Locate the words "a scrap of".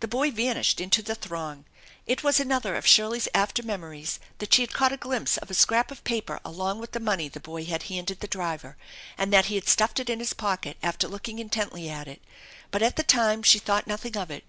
5.50-6.04